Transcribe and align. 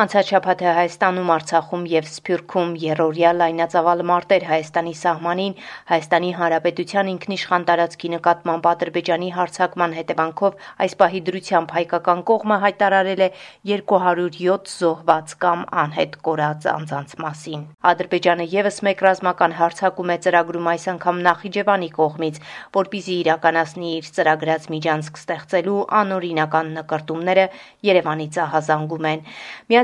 Անցած 0.00 0.30
շաբաթ 0.32 0.62
Հայաստանում, 0.64 1.30
Արցախում 1.34 1.82
եւ 1.90 2.06
Սփյուռքում 2.08 2.70
երրորդյա 2.80 3.30
լայնածավալ 3.36 4.02
մարտեր 4.10 4.44
Հայաստանի 4.48 4.92
սահմանին 4.96 5.56
Հայաստանի 5.90 6.30
Հանրապետության 6.38 7.10
ինքնիշխան 7.10 7.66
տարածքի 7.70 8.08
նկատմամբ 8.14 8.68
Ադրբեջանի 8.70 9.28
հարձակման 9.34 9.96
հետևանքով 9.98 10.56
այս 10.84 10.94
պահի 11.02 11.20
դրությամբ 11.26 11.74
հայկական 11.76 12.22
կողմը 12.30 12.58
հայտարարել 12.64 13.20
է 13.20 13.28
207 13.72 14.72
զոհված 14.80 15.34
կամ 15.44 15.66
անհետ 15.84 16.16
կորած 16.30 16.70
անձանց 16.72 17.14
մասին։ 17.20 17.60
Ադրբեջանը 17.92 18.48
եւս 18.56 18.80
մեկ 18.88 19.04
ռազմական 19.04 19.56
հարձակում 19.60 20.14
է 20.14 20.18
ծրագրում 20.24 20.72
այս 20.72 20.88
անգամ 20.96 21.22
Նախիջևանի 21.28 21.90
կողմից, 22.00 22.40
որպիսի 22.80 23.14
իրականացնի 23.20 23.92
իր 24.00 24.10
ծրագրած 24.16 24.70
միջանցք 24.80 25.20
ստեղծելու 25.20 25.78
անօրինական 26.00 26.74
նկարտումները 26.80 27.46
Երևանի 27.90 28.28
ցահազանգում 28.40 29.12
են։ 29.12 29.26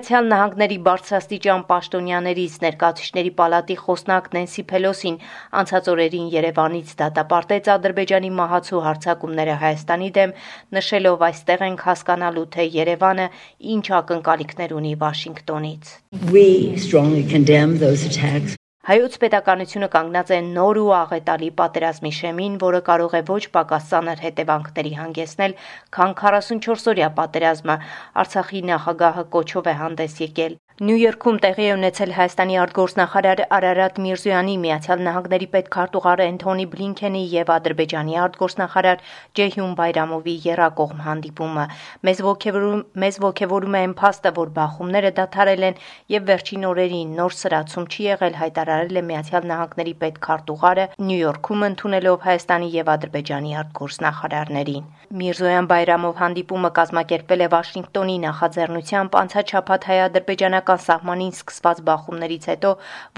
Միացյալ 0.07 0.29
Նահանգների 0.31 0.77
բարձրաստիճան 0.87 1.63
պաշտոնյաներից 1.67 2.53
ներկայացուցիչների 2.63 3.31
պալատի 3.41 3.77
խոսնակ 3.81 4.27
Նենսի 4.37 4.63
Փելոսին 4.71 5.17
անցած 5.61 5.89
օրերին 5.93 6.29
Երևանից 6.35 6.93
դատապարտեց 7.01 7.71
Ադրբեջանի 7.75 8.31
մահացու 8.39 8.83
հարձակումները 8.87 9.57
Հայաստանի 9.63 10.11
դեմ, 10.19 10.35
նշելով 10.79 11.25
այստեղ 11.27 11.65
ենք 11.67 11.83
հասկանալու, 11.91 12.47
թե 12.55 12.69
Երևանը 12.77 13.27
ինչ 13.75 13.87
ակնկալիքներ 13.99 14.77
ունի 14.79 14.95
Վաշինգտոնից։ 15.03 15.91
We 16.31 16.47
strongly 16.87 17.27
condemn 17.27 17.81
those 17.83 18.07
attacks. 18.07 18.55
Հայոց 18.87 19.15
պետականությունը 19.23 19.87
կանգնած 19.91 20.29
է 20.31 20.37
նոր 20.49 20.79
ու 20.79 20.91
աղետալի 20.97 21.49
պատերազմի 21.61 22.13
շեմին, 22.19 22.59
որը 22.63 22.81
կարող 22.89 23.17
է 23.19 23.23
ոչ 23.31 23.41
պակաս 23.57 23.89
ծանր 23.91 24.23
հետևանքների 24.27 24.93
հանգեցնել, 24.99 25.57
քան 25.97 26.15
44-օրյա 26.21 27.09
պատերազմը, 27.19 27.77
Արցախի 28.23 28.63
նախագահը 28.71 29.27
կոչով 29.35 29.73
է 29.75 29.75
հանդես 29.83 30.17
եկել։ 30.23 30.57
Նյու 30.77 30.99
Յորքում 31.01 31.37
տեղի 31.41 31.65
է 31.65 31.69
ունեցել 31.73 32.11
Հայաստանի 32.13 32.57
արտգործնախարար 32.61 33.41
Արարատ 33.57 33.95
Միրզոյանի, 34.05 34.57
Միացյալ 34.61 35.05
Նահանգների 35.07 35.47
պետքարտուղար 35.55 36.23
Էնթոնի 36.27 36.67
Բլինքենի 36.75 37.23
եւ 37.33 37.53
Ադրբեջանի 37.55 38.19
արտգործնախարար 38.21 39.01
Ջեհյուն 39.41 39.73
Բայրամովի 39.79 40.35
երակողմ 40.45 41.01
հանդիպումը։ 41.07 41.65
Մեզ 42.05 42.21
ողջևորում 42.27 42.83
մեզ 43.07 43.19
ողջևորում 43.25 43.77
է 43.77 43.81
այն 43.87 43.95
փաստը, 43.97 44.35
որ 44.37 44.53
բախումները 44.61 45.13
դադարել 45.17 45.65
են 45.71 45.81
եւ 46.13 46.29
վերջին 46.29 46.69
օրերին 46.77 47.17
նոր 47.17 47.37
սրացում 47.41 47.89
չի 47.97 48.05
եղել, 48.13 48.37
հայտարարել 48.45 49.01
է 49.01 49.05
Միացյալ 49.09 49.49
Նահանգների 49.57 49.97
պետքարտուղարը 50.05 50.87
Նյու 51.01 51.21
Յորքում 51.25 51.67
ընդունելով 51.73 52.21
Հայաստանի 52.29 52.71
եւ 52.77 52.93
Ադրբեջանի 52.97 53.57
արտգործնախարարներին։ 53.65 54.87
Միրզոյան 55.07 55.67
Բայրամով 55.71 56.15
հանդիպումը 56.19 56.71
կազմակերպվել 56.77 57.43
է 57.47 57.49
Վաշինգտոնի 57.55 58.17
նախաձեռնությամբ 58.27 59.19
անցած 59.23 59.53
շաբաթ 59.55 59.87
հայ-ադրբեջանական 60.67 60.83
սահմանին 60.87 61.35
սկսված 61.35 61.81
բախումներից 61.87 62.47
հետո, 62.51 62.71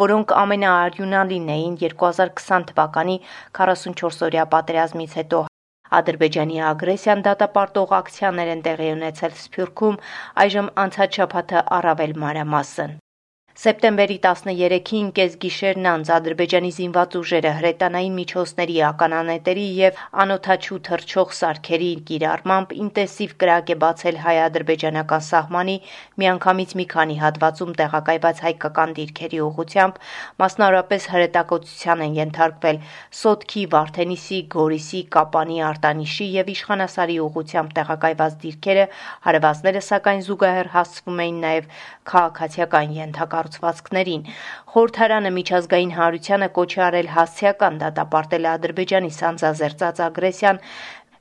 որոնք 0.03 0.35
ամենաարյունալին 0.41 1.49
էին 1.55 1.79
2020 1.83 2.69
թվականի 2.71 3.17
44-օրյա 3.61 4.45
պատերազմից 4.55 5.17
հետո 5.21 5.41
Ադրբեջանի 5.99 6.63
ագրեսիան 6.69 7.25
դատապարտող 7.25 7.97
ակցիաներ 8.03 8.55
են 8.55 8.65
տեղի 8.69 8.93
ունեցել 8.99 9.37
Սփյուռքում, 9.43 10.01
այժմ 10.45 10.73
անցած 10.85 11.21
շաբաթը 11.21 11.67
առավել 11.81 12.13
մանրամասն։ 12.25 12.99
Սեպտեմբերի 13.59 14.17
13-ին 14.23 15.07
կեսգիշերն 15.17 15.87
անց 15.91 16.11
Ադրբեջանի 16.15 16.69
զինված 16.75 17.15
ուժերը 17.19 17.51
հրետանային 17.57 18.13
միջոցների 18.19 18.75
ականանետերի 18.89 19.65
եւ 19.79 19.97
անօթաչու 20.25 20.77
թռչող 20.89 21.33
սարքերի 21.39 21.89
կիրառմամբ 22.11 22.75
ինտենսիվ 22.85 23.33
կրակ 23.43 23.73
է 23.75 23.77
բացել 23.83 24.21
հայ-ադրբեջանական 24.27 25.25
սահմանի 25.31 25.75
միանգամից 26.23 26.75
մի 26.79 26.87
քանի 26.93 27.17
հատվածում 27.23 27.73
տեղակայված 27.83 28.45
հայկական 28.47 28.95
դիրքերի 29.01 29.43
ուղությամբ, 29.49 29.99
մասնավորապես 30.39 31.11
հրետակոծության 31.19 32.07
են 32.07 32.17
ենթարկվել 32.23 32.81
Սոտքի, 33.23 33.67
Վարդենիսի, 33.75 34.41
Գորիսի, 34.55 35.03
Կապանի, 35.19 35.59
Արտանիշի 35.73 36.31
եւ 36.39 36.55
Իշխանասարի 36.55 37.19
ուղությամբ 37.27 37.77
տեղակայված 37.83 38.39
դիրքերը, 38.47 38.89
հարվածները 39.27 39.85
սակայն 39.91 40.25
զուգահեռ 40.31 40.73
հասցվում 40.79 41.27
էին 41.27 41.45
նաեւ 41.49 41.71
քաղաքացիական 42.15 42.99
ենթակառ 43.03 43.48
կառուցվածքներին։ 43.49 44.25
Խորհրդարանը 44.73 45.31
միջազգային 45.37 45.93
հանրությանը 45.99 46.49
կոչ 46.59 46.71
է 46.77 46.83
արել 46.89 47.09
հասցեական 47.17 47.79
դատապարտել 47.83 48.49
Ադրբեջանի 48.53 49.11
սանձազերծած 49.19 50.03
ագրեսիան 50.09 50.61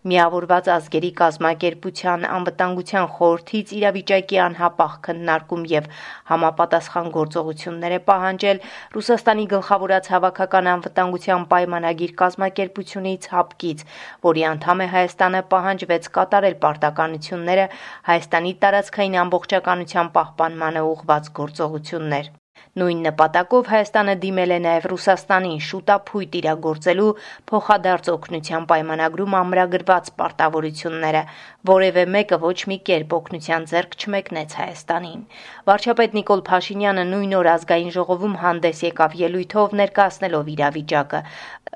Միավորված 0.06 0.68
ազգերի 0.74 1.10
կազմակերպության 1.20 2.26
անվտանգության 2.30 3.08
խորհրդից 3.18 3.74
իրավիճակի 3.78 4.40
անհապաղ 4.44 4.94
քննարկում 5.08 5.64
եւ 5.72 5.90
համապատասխան 6.32 7.10
գործողություններ 7.18 7.96
է 7.98 8.00
պահանջել 8.12 8.62
Ռուսաստանի 8.98 9.46
գլխավորած 9.56 10.10
հավաքական 10.14 10.72
անվտանգության 10.78 11.48
պայմանագիր 11.58 12.16
կազմակերպությունից 12.24 13.30
հապկից, 13.34 13.86
որի 14.30 14.48
անդամ 14.54 14.86
է 14.86 14.90
Հայաստանը 14.96 15.46
պահանջվեց 15.58 16.12
կատարել 16.20 16.60
պարտականությունները 16.68 17.70
Հայաստանի 18.12 18.58
տարածքային 18.66 19.22
ամբողջականության 19.28 20.12
պահպանմանը 20.20 20.90
ուղղված 20.94 21.34
գործողություններ։ 21.42 22.36
Նույն 22.78 23.00
նպատակով 23.08 23.70
Հայաստանը 23.74 24.14
դիմել 24.22 24.52
է 24.54 24.58
նաև 24.64 24.88
Ռուսաստանին 24.92 25.62
շուտափույթ 25.68 26.36
իրագործելու 26.40 27.08
փոխադարձ 27.52 28.10
օգնության 28.14 28.68
պայմանագրում 28.72 29.36
ամրագրված 29.42 30.12
պարտավորությունները, 30.22 31.24
որևէ 31.72 32.04
մեկը 32.18 32.38
ոչ 32.44 32.58
մի 32.72 32.78
կերպ 32.90 33.16
օգնության 33.18 33.66
ձեռք 33.72 33.98
չմեկնեց 33.98 34.56
Հայաստանին։ 34.62 35.22
Վարչապետ 35.68 36.18
Նիկոլ 36.18 36.44
Փաշինյանը 36.52 37.06
նույն 37.12 37.34
օր 37.42 37.50
ազգային 37.58 37.92
ժողովում 37.98 38.36
հանդես 38.46 38.84
եկավ 38.88 39.18
ելույթով 39.26 39.76
ներկայացնելով 39.82 40.52
իրավիճակը։ 40.54 41.22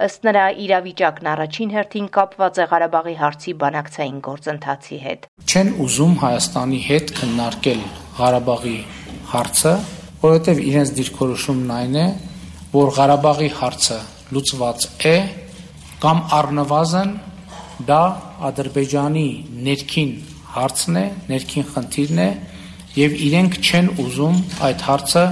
Ըստ 0.06 0.28
նրա 0.30 0.46
իրավիճակն 0.66 1.32
առաջին 1.32 1.74
հերթին 1.76 2.12
կապված 2.16 2.62
է 2.62 2.68
Ղարաբաղի 2.72 3.16
հարցի 3.22 3.56
բանակցային 3.66 4.22
գործընթացի 4.28 5.00
հետ։ 5.06 5.28
Չեն 5.52 5.74
ուզում 5.86 6.14
Հայաստանի 6.26 6.84
հետ 6.92 7.16
քննարկել 7.22 7.82
Ղարաբաղի 8.22 8.78
հարցը 9.32 9.74
որովհետև 10.22 10.60
իրենց 10.72 10.94
դիրքորոշումն 10.98 11.72
այն 11.78 11.96
է, 12.02 12.08
որ 12.72 12.92
Ղարաբաղի 12.98 13.50
հարցը 13.58 14.00
լուծված 14.36 14.88
է 15.12 15.16
կամ 16.02 16.20
առնվազն 16.38 17.14
դա 17.88 18.02
Ադրբեջանի 18.52 19.28
ներքին 19.68 20.12
հարցն 20.56 21.00
է, 21.02 21.06
ներքին 21.32 21.66
խնդիրն 21.72 22.22
է 22.22 22.30
եւ 22.98 23.16
իրենք 23.28 23.58
չեն 23.62 23.90
ուզում 24.04 24.40
այդ 24.68 24.86
հարցը 24.88 25.24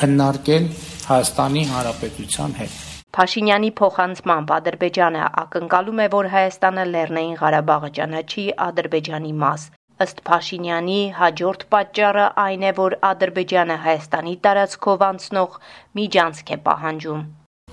քննարկել 0.00 0.70
Հայաստանի 1.10 1.64
Հանրապետության 1.70 2.52
հետ։ 2.60 2.78
Փաշինյանի 3.16 3.70
փոխանցմամբ 3.80 4.52
Ադրբեջանը 4.56 5.22
ակնկալում 5.42 6.00
է, 6.04 6.06
որ 6.14 6.28
Հայաստանը 6.34 6.84
Լեռնային 6.94 7.36
Ղարաբաղը 7.40 7.90
ճանաչի 7.98 8.44
Ադրբեջանի 8.70 9.32
մաս։ 9.42 9.64
Ըստ 10.00 10.20
Փաշինյանի 10.24 11.00
հաջորդ 11.12 11.64
պատճառը 11.72 12.26
այն 12.40 12.62
է, 12.64 12.70
որ 12.78 12.94
Ադրբեջանը 13.04 13.74
Հայաստանի 13.84 14.30
տարածքով 14.46 15.02
անցնող 15.06 15.58
միջանցք 15.98 16.52
է 16.54 16.56
պահանջում։ 16.68 17.20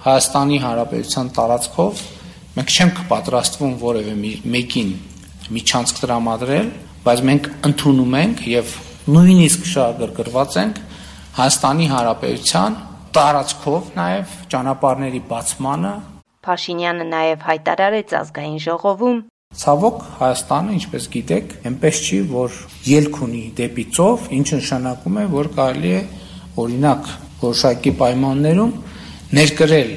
Հայաստանի 0.07 0.57
Հանրապետության 0.63 1.29
տարածքով 1.38 2.01
մենք 2.57 2.73
չենք 2.75 2.99
պատրաստվում 3.13 3.77
որևէ 3.85 4.17
մեկին 4.57 4.91
միջանցք 5.55 6.03
տրամադրել, 6.03 6.67
բայց 7.07 7.23
մենք 7.31 7.49
ընդունում 7.71 8.19
ենք 8.19 8.44
եւ 8.57 8.75
նույնիսկ 9.15 9.71
շահագրգռված 9.71 10.59
ենք 10.67 10.83
Հայաստանի 11.39 11.89
Հանրապետության 11.95 12.77
տարածքով 13.15 13.89
նաեւ 14.01 14.38
ճանապարհների 14.51 15.23
բացմանը 15.31 15.95
Փաշինյանը 16.47 17.05
նաև 17.07 17.41
հայտարարեց 17.47 18.13
ազգային 18.17 18.59
ժողովում, 18.67 19.17
Ցավոք 19.58 20.02
Հայաստանը, 20.19 20.74
ինչպես 20.78 21.06
գիտեք, 21.13 21.53
այնպես 21.68 22.00
չի, 22.07 22.18
որ 22.30 22.57
ելք 22.88 23.16
ունի 23.25 23.39
դեպի 23.57 23.86
ծով, 23.98 24.25
ինչը 24.38 24.60
նշանակում 24.60 25.16
է, 25.18 25.24
որ 25.33 25.50
կարելի 25.57 25.94
է 25.98 26.01
օրինակ 26.63 27.10
որոշակի 27.42 27.94
պայմաններում 28.01 28.74
ներկրել 29.39 29.94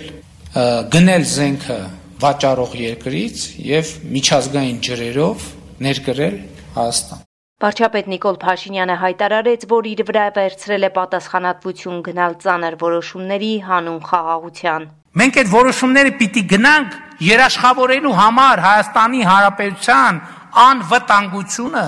գնել 0.94 1.26
զենքը 1.34 1.78
վաճառող 2.24 2.78
երկրից 2.80 3.44
եւ 3.66 3.92
միջազգային 4.16 4.80
ջրերով 4.86 5.44
ներկրել 5.90 6.40
Հայաստան։ 6.78 7.22
Վարչապետ 7.60 8.10
Նիկոլ 8.10 8.36
Փաշինյանը 8.40 8.96
հայտարարեց, 9.04 9.64
որ 9.68 9.88
իր 9.90 10.02
վրա 10.08 10.26
վերցրել 10.40 10.88
է 10.88 10.90
պատասխանատվություն 10.96 12.00
գնալ 12.08 12.36
ծանր 12.40 12.76
որոշումների 12.80 13.52
հանուն 13.68 14.00
խաղաղության։ 14.08 14.88
Մենք 15.20 15.38
այդ 15.42 15.50
որոշումները 15.52 16.12
պիտի 16.20 16.42
գնանք 16.54 16.98
երաշխավորելու 17.20 18.14
համար 18.20 18.62
Հայաստանի 18.64 19.20
Հանրապետության 19.30 20.20
անվտանգությունը, 20.60 21.84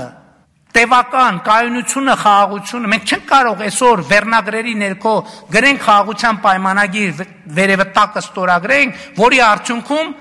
տևական 0.73 1.38
կայունությունը, 1.46 2.12
խաղաղությունը 2.23 2.90
մենք 2.93 3.11
չենք 3.12 3.25
կարող 3.32 3.64
այսօր 3.67 4.02
վերնագրերի 4.12 4.75
ներքո 4.82 5.14
գրենք 5.52 5.82
խաղաղության 5.87 6.38
պայմանագիր 6.46 7.25
վերևը 7.58 7.87
տակը 7.96 8.23
ստորագրենք, 8.23 9.02
որի 9.20 9.43
արդյունքում 9.52 10.14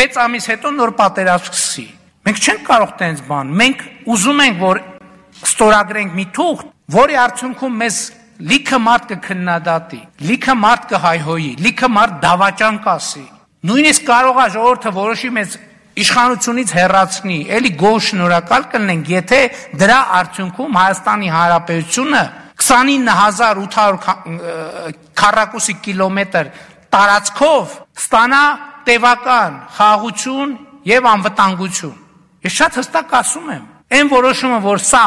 6 0.00 0.18
ամիս 0.24 0.48
հետո 0.52 0.72
նոր 0.74 0.92
պատերազմ 0.98 1.48
սկսի։ 1.54 1.86
Մենք 2.24 2.42
չենք 2.44 2.62
կարող 2.68 2.92
տենց 3.00 3.22
բան։ 3.28 3.54
Մենք 3.60 3.82
ուզում 4.14 4.42
ենք, 4.44 4.60
որ 4.64 4.80
ստորագրենք 5.44 6.14
մի 6.18 6.26
թուղթ, 6.34 6.68
որի 6.94 7.18
արդյունքում 7.24 7.78
մեզ 7.84 7.98
լիքը 8.50 8.78
մարդ 8.84 9.04
կքննադատի, 9.12 10.00
լիքը 10.28 10.54
մարդ 10.64 10.86
կհայհոյի, 10.90 11.52
լիքը 11.64 11.90
մարդ 11.94 12.16
դավաճան 12.24 12.78
կասի։ 12.84 13.24
Նույնիսկ 13.64 14.02
կարող 14.04 14.38
է 14.42 14.44
ժողովուրդը 14.54 14.90
որոշի 14.92 15.28
մեզ 15.34 15.52
իշխանությունից 16.04 16.72
հեռացնի, 16.74 17.36
ելի 17.48 17.70
գոհ 17.80 17.96
շնորհակալ 18.04 18.62
կլինենք, 18.74 19.04
եթե 19.14 19.38
դրա 19.80 20.00
արդյունքում 20.18 20.76
Հայաստանի 20.80 21.28
Հանրապետությունը 21.34 22.22
29800 22.60 24.92
քառակուսի 25.20 25.74
կիլոմետր 25.86 26.50
տարածքով 26.94 27.64
ստանա 28.04 28.42
տևական 28.84 29.52
խաղաղություն 29.78 30.50
եւ 30.90 31.02
անվտանգություն։ 31.14 31.96
Ես 32.44 32.52
շատ 32.60 32.72
հստակ 32.82 33.08
ասում 33.24 33.46
եմ, 33.54 33.64
այն 33.96 34.06
որոշումը, 34.12 34.58
որ 34.64 34.78
սա 34.84 35.04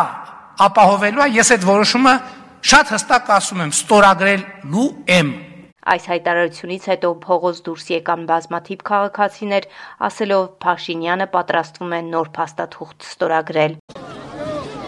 ապահովելու 0.65 1.25
է, 1.27 1.30
ես 1.38 1.48
այդ 1.57 1.68
որոշումը 1.68 2.13
շատ 2.68 2.86
հստակ 2.95 3.30
ասում 3.38 3.62
եմ, 3.68 3.71
ստորագրելու 3.77 4.88
եմ։ 5.18 5.30
Այս 5.87 6.05
հայտարարությունից 6.11 6.85
հետո 6.91 7.09
փողոց 7.23 7.59
դուրս 7.67 7.85
եկան 7.93 8.23
բազմաթիվ 8.27 8.81
քաղաքացիներ, 8.89 9.67
ասելով 10.07 10.43
Փաշինյանը 10.63 11.27
պատրաստվում 11.35 11.93
է 11.97 11.99
նոր 12.07 12.31
փաստաթուղթ 12.37 13.07
ստորագրել։ 13.07 13.77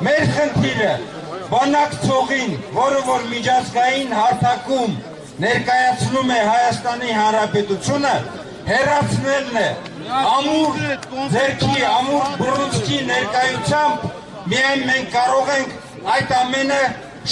Մեր 0.07 0.25
խնդիրը 0.35 0.91
բանակցողին, 1.53 2.51
որը 2.75 2.99
որ 3.07 3.23
միջազգային 3.31 4.13
հարթակում 4.19 4.99
ներկայացնում 5.39 6.35
է 6.35 6.41
Հայաստանի 6.49 7.15
Հանրապետությունը, 7.19 8.13
հերացնելն 8.69 9.59
է 9.63 9.69
ամուր 10.19 10.77
ձերքի, 11.33 11.75
ամուր 11.89 12.29
բռունցքի 12.43 13.01
ներկայությամբ 13.09 14.07
միայն 14.51 14.87
մենք 14.89 15.11
կարող 15.15 15.51
ենք 15.55 15.75
այդ 16.19 16.33
ամենը 16.43 16.79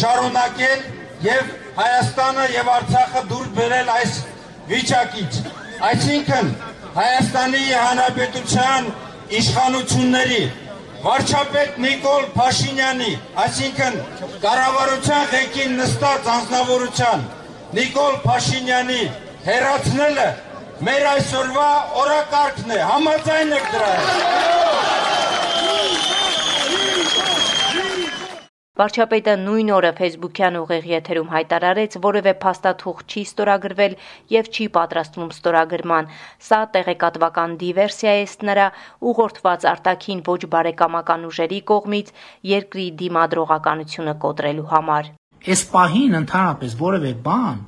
շարունակել 0.02 0.84
եւ 1.28 1.56
Հայաստանը 1.78 2.46
եւ 2.54 2.70
Արցախը 2.74 3.22
դուրս 3.32 3.50
բերել 3.58 3.90
այս 3.96 4.14
վիճակից։ 4.70 5.36
Այսինքն 5.88 6.48
Հայաստանի 6.96 7.60
Հանրապետության 7.72 8.88
իշխանությունների 9.40 10.40
վարչապետ 11.04 11.78
Նիկոլ 11.84 12.26
Փաշինյանի, 12.38 13.12
այսինքն 13.44 14.00
կառավարության 14.48 15.30
ղեկին 15.36 15.78
նստած 15.82 16.32
անձնավորության 16.38 17.28
Նիկոլ 17.78 18.18
Փաշինյանի 18.26 19.02
հերացնելը 19.46 20.28
մեր 20.88 21.06
այսօրվա 21.12 21.70
օրակարգն 22.06 22.74
է, 22.74 22.82
համաձայն 22.94 23.54
եք 23.60 23.70
դրա 23.76 23.94
հետ։ 24.02 24.67
Վարչապետը 28.78 29.34
նույն 29.42 29.70
օրը 29.74 29.90
Facebook-յան 29.98 30.58
ուղիղ 30.60 30.84
եթերում 30.90 31.30
հայտարարեց, 31.34 31.96
որևէ 32.04 32.34
փաստաթուղթ 32.44 33.16
չի 33.16 33.24
ստորագրվել 33.28 33.96
եւ 34.34 34.50
չի 34.54 34.68
պատրաստվում 34.76 35.32
ստորագրման։ 35.34 36.12
Սա 36.48 36.60
տեղեկատվական 36.76 37.56
դիվերսիա 37.64 38.14
է 38.20 38.22
ըստ 38.28 38.46
նրա 38.52 38.68
ուղղորդված 39.12 39.66
արտաքին 39.74 40.22
ոչ 40.30 40.42
բարեկամական 40.54 41.26
ուժերի 41.32 41.60
կողմից 41.74 42.14
երկրի 42.54 42.88
դիմադրողականությունը 43.02 44.16
կոտրելու 44.28 44.70
համար։ 44.78 45.12
Այս 45.48 45.66
պահին 45.74 46.22
ընդհանրապես 46.22 46.78
որևէ 46.86 47.16
բան, 47.26 47.60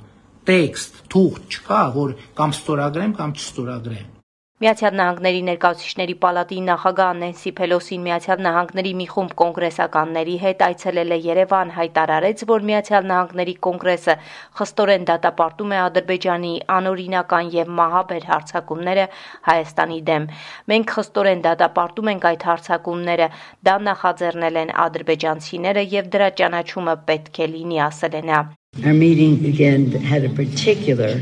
տեքստ, 0.46 1.04
թուղթ 1.10 1.58
չկա, 1.58 1.82
որ 1.98 2.16
կամ 2.38 2.58
ստորագրեմ 2.60 3.18
կամ 3.18 3.38
չստորագրեմ։ 3.40 4.19
Միացյալ 4.60 4.96
Նահանգների 4.98 5.38
ներկայացուցիչների 5.46 6.14
պալատի 6.20 6.56
նախագահ 6.66 7.12
Նենսի 7.20 7.50
Փելոսին 7.56 8.02
Միացյալ 8.04 8.40
Նահանգների 8.44 8.90
մի 8.98 9.04
խումբ 9.12 9.30
կոնգրեսականների 9.40 10.34
հետ 10.42 10.64
այցելել 10.66 11.14
է 11.16 11.18
Երևան, 11.26 11.70
հայտարարեց, 11.76 12.42
որ 12.50 12.66
Միացյալ 12.70 13.08
Նահանգների 13.08 13.54
կոնգրեսը 13.66 14.16
խստորեն 14.60 15.06
դատապարտում 15.10 15.72
է 15.72 15.78
Ադրբեջանի 15.84 16.52
անօրինական 16.76 17.48
եւ 17.56 17.72
մահաբեր 17.80 18.28
հարձակումները 18.32 19.08
Հայաստանի 19.48 19.98
դեմ։ 20.10 20.28
Մենք 20.74 20.94
խստորեն 21.00 21.42
դատապարտում 21.48 22.12
ենք 22.12 22.28
այդ 22.34 22.46
հարձակումները, 22.50 23.30
դա 23.64 23.78
նախաձեռնել 23.88 24.60
են 24.60 24.74
ադրբեջանցիները 24.84 25.86
եւ 25.96 26.12
դրա 26.20 26.28
ճանաչումը 26.42 26.98
պետք 27.08 27.40
է 27.40 27.48
լինի, 27.56 27.80
ասել 27.88 28.20
է 28.20 28.22
նա։ 28.28 28.44
Our 28.84 28.92
meeting 28.92 29.40
again 29.48 29.90
had 30.04 30.22
a 30.22 30.28
particular 30.28 31.16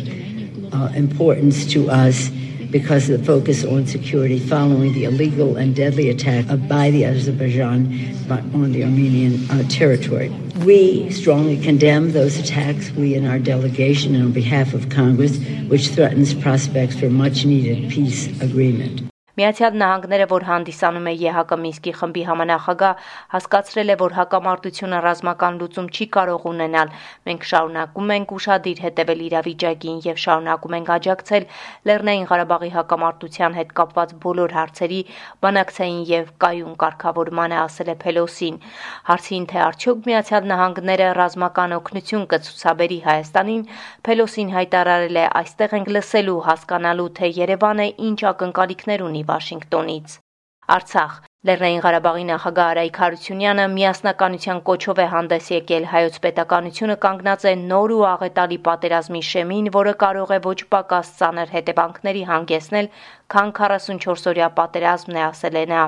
uh, 0.75 0.91
importance 0.99 1.65
to 1.73 1.87
us 1.89 2.27
because 2.71 3.09
of 3.09 3.21
the 3.21 3.25
focus 3.25 3.65
on 3.65 3.87
security 3.87 4.39
following 4.39 4.93
the 4.93 5.05
illegal 5.05 5.57
and 5.57 5.75
deadly 5.75 6.11
attack 6.11 6.47
by 6.69 6.91
the 6.91 7.05
Azerbaijan 7.05 8.17
on 8.31 8.73
the 8.73 8.85
Armenian 8.85 9.51
uh, 9.51 9.63
territory. 9.69 10.29
We 10.65 11.11
strongly 11.11 11.57
condemn 11.57 12.13
those 12.13 12.39
attacks, 12.39 12.91
we 12.91 13.15
in 13.15 13.27
our 13.27 13.39
delegation 13.39 14.15
and 14.15 14.25
on 14.25 14.33
behalf 14.33 14.75
of 14.75 14.89
Congress, 14.89 15.39
which 15.69 15.89
threatens 15.89 16.35
prospects 16.35 16.99
for 16.99 17.09
much 17.09 17.45
needed 17.45 17.91
peace 17.91 18.27
agreement. 18.41 19.09
Միացյալ 19.39 19.75
Նահանգները, 19.79 20.25
որ 20.31 20.45
հանդիսանում 20.49 21.05
է 21.09 21.13
ԵՀԿ 21.19 21.57
Մինսկի 21.63 21.93
խմբի 21.99 22.23
համանախագահ, 22.29 23.03
հասկացրել 23.35 23.93
է, 23.95 23.97
որ 24.01 24.15
հակամարտությունը 24.19 24.99
ռազմական 25.05 25.59
լուծում 25.61 25.91
չի 25.95 26.07
կարող 26.17 26.47
ունենալ։ 26.51 26.89
Մենք 27.29 27.47
շարունակում 27.51 28.11
ենք 28.19 28.35
ուշադիր 28.39 28.83
հետևել 28.87 29.21
իրավիճակին 29.29 30.01
եւ 30.09 30.19
շարունակում 30.25 30.75
ենք 30.79 30.91
աջակցել 30.97 31.47
Լեռնային 31.87 32.27
Ղարաբաղի 32.33 32.71
հակամարտության 32.79 33.57
հետ 33.59 33.71
կապված 33.79 34.17
բոլոր 34.27 34.57
հարցերի 34.59 35.01
բանակցային 35.47 36.03
եւ 36.11 36.35
կայուն 36.43 36.75
կարգավորմանը, 36.83 37.59
ասել 37.63 37.89
է 37.95 37.97
Փելոսին։ 38.03 38.59
Հարցին 39.07 39.49
թե 39.55 39.63
արդյոք 39.69 40.03
Միացյալ 40.09 40.51
Նահանգները 40.51 41.09
ռազմական 41.23 41.77
օգնություն 41.79 42.27
կցուցաբերի 42.35 42.99
Հայաստանին, 43.07 43.63
Փելոսին 44.03 44.53
հայտարարել 44.59 45.23
է. 45.23 45.25
«Այստեղ 45.39 45.79
ենք 45.79 45.89
լսելու, 45.95 46.39
հասկանալու, 46.49 47.09
թե 47.23 47.33
Երևանը 47.39 47.89
ինչ 48.09 48.19
ակնկալիքներ 48.35 49.09
ունի 49.09 49.25
Վաշինգտոնից։ 49.29 50.17
Արցախ. 50.69 51.13
Լեռնային 51.49 51.83
Ղարաբաղի 51.85 52.25
նախագահ 52.29 52.71
Արայք 52.71 52.97
Հարությունյանը 53.03 53.65
միասնականության 53.75 54.63
կոչով 54.69 55.01
է 55.05 55.07
հանդես 55.13 55.51
եկել 55.55 55.87
հայոց 55.93 56.19
պետականությունը 56.25 56.97
կանգնած 57.05 57.47
է 57.49 57.55
նոր 57.61 57.95
ու 57.97 58.03
աղետալի 58.09 58.59
պատերազմի 58.69 59.23
շեմին, 59.31 59.71
որը 59.79 59.95
կարող 60.03 60.35
է 60.37 60.41
ոչ 60.49 60.59
պակաս 60.75 61.15
ծանր 61.23 61.55
հետևանքների 61.57 62.27
հանգեցնել, 62.33 62.91
քան 63.33 63.55
44 63.63 64.35
օրյա 64.35 64.51
պատերազմն 64.61 65.23
է 65.23 65.25
ասել 65.29 65.63
է 65.63 65.65
նա։ 65.73 65.87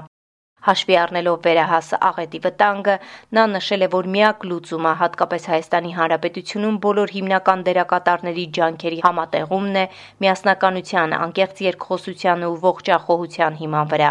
Հաշվի 0.60 0.96
առնելով 1.00 1.36
վերահաս 1.46 1.86
աղետի 2.04 2.38
վտանգը, 2.44 2.94
նա 3.36 3.44
նշել 3.52 3.84
է, 3.86 3.88
որ 3.94 4.08
միակ 4.14 4.42
լուծումը 4.50 4.90
հատկապես 5.00 5.46
Հայաստանի 5.50 5.92
Հանրապետությունում 5.96 6.76
բոլոր 6.84 7.12
հիմնական 7.16 7.62
դերակատարների 7.68 8.44
ջանքերի 8.58 8.98
համատեղումն 9.06 9.78
է 9.80 9.84
միասնականության, 10.24 11.14
անկեղծ 11.24 11.62
երկխոսության 11.64 12.44
ու 12.50 12.52
ողջախոհության 12.66 13.56
հիման 13.62 13.90
վրա։ 13.94 14.10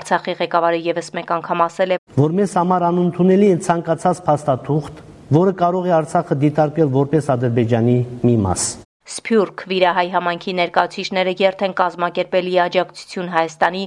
Արցախի 0.00 0.36
ղեկավարը 0.40 0.80
եւս 0.88 1.12
մեկ 1.20 1.34
անգամ 1.36 1.66
ասել 1.68 1.92
է, 1.92 2.00
որ 2.24 2.38
մեզ 2.40 2.56
համար 2.64 2.88
անընդունելի 2.88 3.52
է 3.52 3.60
ցանկացած 3.68 4.24
փաստաթուղթ, 4.30 5.04
որը 5.36 5.54
կարող 5.60 5.92
է 5.92 5.94
Արցախը 6.00 6.40
դիտարկել 6.48 6.90
որպես 6.96 7.30
Ադրբեջանի 7.36 7.98
մի 8.24 8.36
մաս։ 8.48 8.66
Սփյուռք 9.04 9.62
վիրահայ 9.68 10.02
համայնքի 10.12 10.52
ներկայացուցիչները 10.58 11.32
երթ 11.40 11.62
են 11.66 11.72
կազմակերպել 11.80 12.46
աջակցություն 12.62 13.26
Հայաստանի 13.34 13.82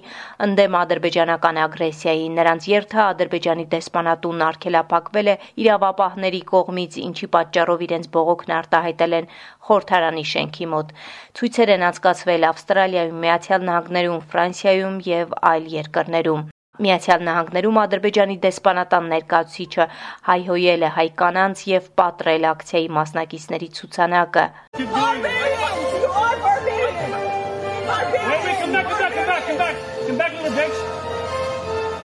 ընդդեմ 0.46 0.76
ադրբեջանական 0.80 1.60
ագրեսիայի։ 1.62 2.28
Նրանց 2.36 2.68
երթը 2.72 3.00
Ադրբեջանի 3.04 3.66
դեսպանատունն 3.72 4.44
արգելափակվել 4.48 5.32
է 5.34 5.36
իրավապահների 5.64 6.42
կողմից, 6.52 7.00
ինչի 7.08 7.30
պատճառով 7.38 7.82
իրենց 7.88 8.10
բողոքն 8.18 8.54
արտահայտել 8.60 9.18
են 9.22 9.32
խորհրդարանի 9.70 10.26
շենքի 10.34 10.70
մոտ։ 10.76 10.94
Ցույցեր 11.40 11.74
են 11.78 11.88
անցկացվել 11.90 12.48
Ավստրալիայում, 12.52 13.18
Միացյալ 13.26 13.68
Նահանգներում, 13.72 14.22
Ֆրանսիայում 14.36 15.02
եւ 15.10 15.36
այլ 15.54 15.68
երկրներում։ 15.80 16.46
Միացյալ 16.86 17.24
Նահանգներում 17.28 17.80
Ադրբեջանի 17.84 18.38
դեսպանատան 18.46 19.10
ներկայացուցիչը 19.14 19.88
հայհոյել 20.30 20.88
է 20.88 20.92
հայ 20.98 21.08
կանանց 21.24 21.66
եւ 21.74 21.92
պատրել 22.02 22.50
ակցիայի 22.54 22.90
մասնակիցների 23.02 23.70
ցուցանակը։ 23.82 24.46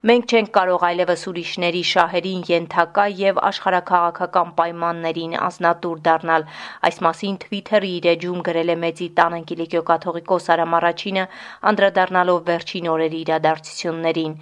Մենք 0.03 0.33
չենք 0.35 0.49
կարող 0.55 0.85
այլևս 0.87 1.21
ուրիշների 1.31 1.81
շահերին 1.89 2.41
ենթակա 2.49 3.03
եւ 3.19 3.37
աշխարհակաղակական 3.49 4.49
պայմաններին 4.57 5.35
ազնատուր 5.49 5.99
դառնալ։ 6.07 6.47
Այս 6.89 6.97
մասին 7.07 7.37
Twitter-ի 7.45 7.91
իր 7.99 8.09
էջում 8.13 8.41
գրել 8.49 8.73
է 8.75 8.77
մեծի 8.83 9.07
տան 9.21 9.37
Անգելիկո 9.37 9.83
կաթողիկոս 9.91 10.49
Արամ 10.55 10.75
առաջինը, 10.79 11.27
անդրադառնալով 11.71 12.41
վերջին 12.51 12.89
օրերի 12.95 13.21
իրադարձություններին։ 13.27 14.35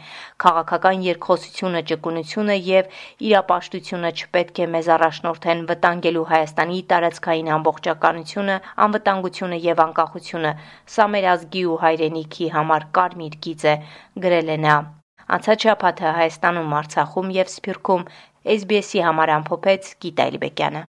Քաղաքական 0.45 1.05
երկխոսությունը, 1.09 1.85
ճկունությունը 1.93 2.57
եւ 2.71 2.97
իրապաշտությունը 3.29 4.13
չպետք 4.17 4.63
է 4.65 4.69
մեզ 4.77 4.89
առաջնորդեն 4.97 5.61
վտանգելու 5.73 6.25
Հայաստանի 6.33 6.81
տարածքային 6.95 7.53
ամբողջականությունը, 7.59 8.57
անվտանգությունը 8.89 9.61
եւ 9.69 9.85
անկախությունը։ 9.85 10.55
Սա 10.97 11.09
մեր 11.17 11.29
ազգի 11.37 11.67
ու 11.69 11.79
հայրենիքի 11.85 12.51
համար 12.57 12.89
կարմիր 12.97 13.39
գիծ 13.45 13.69
է, 13.75 13.77
գրել 14.25 14.57
է 14.57 14.59
նա։ 14.65 14.79
Անցած 15.31 15.65
շաբաթը 15.67 16.13
Հայաստանում, 16.17 16.73
Արցախում 16.81 17.29
եւ 17.37 17.51
Սփյուռքում. 17.55 18.07
SBS-ի 18.55 19.05
համար 19.07 19.33
ամփոփեց 19.37 19.93
Գիտա 20.05 20.27
Իլբեկյանը։ 20.33 20.83